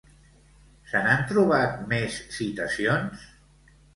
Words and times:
Se 0.93 1.01
n'han 1.07 1.21
trobat 1.33 1.77
més 1.93 2.17
citacions? 2.39 3.29